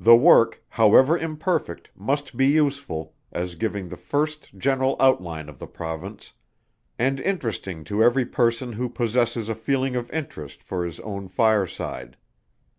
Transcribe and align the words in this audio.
The 0.00 0.16
Work, 0.16 0.64
however 0.70 1.18
imperfect, 1.18 1.90
must 1.94 2.38
be 2.38 2.46
useful, 2.46 3.12
as 3.32 3.54
giving 3.54 3.90
the 3.90 3.98
first 3.98 4.56
general 4.56 4.96
outline 4.98 5.50
of 5.50 5.58
the 5.58 5.66
Province, 5.66 6.32
and 6.98 7.20
interesting 7.20 7.84
to 7.84 8.02
every 8.02 8.24
person 8.24 8.72
who 8.72 8.88
possesses 8.88 9.50
a 9.50 9.54
feeling 9.54 9.94
of 9.94 10.10
interest 10.10 10.62
for 10.62 10.86
his 10.86 11.00
own 11.00 11.28
fireside. 11.28 12.16